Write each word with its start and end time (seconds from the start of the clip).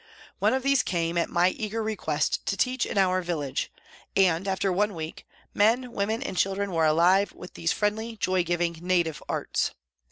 One 0.39 0.55
of 0.55 0.63
these 0.63 0.81
came, 0.81 1.15
at 1.19 1.29
my 1.29 1.49
eager 1.49 1.83
request, 1.83 2.43
to 2.47 2.57
teach 2.57 2.87
in 2.87 2.97
our 2.97 3.21
village, 3.21 3.71
and, 4.15 4.47
after 4.47 4.73
one 4.73 4.95
week, 4.95 5.27
men, 5.53 5.91
women 5.91 6.23
and 6.23 6.35
children 6.35 6.71
were 6.71 6.87
alive 6.87 7.33
with 7.33 7.53
these 7.53 7.71
friendly, 7.71 8.17
joy 8.17 8.43
giving, 8.43 8.79
native 8.81 9.21
arts. 9.29 9.75